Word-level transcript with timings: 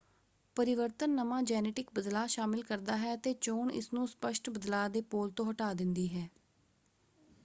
ਪਰਿਵਰਤਨ 0.55 1.09
ਨਵਾਂ 1.09 1.41
ਜੈਨੇਟਿਕ 1.43 1.89
ਬਦਲਾਅ 1.93 2.27
ਸ਼ਾਮਲ 2.27 2.61
ਕਰਦਾ 2.63 2.95
ਹੈ 2.97 3.13
ਅਤੇ 3.15 3.33
ਚੋਣ 3.41 3.71
ਇਸਨੂੰ 3.71 4.07
ਸਪੱਸ਼ਟ 4.07 4.49
ਬਦਲਾਅ 4.49 4.89
ਦੇ 4.89 5.01
ਪੋਲ 5.01 5.31
ਤੋਂ 5.31 5.51
ਹਟਾ 5.51 5.73
ਦਿੰਦੀ 5.73 6.07
ਹੈ। 6.15 6.27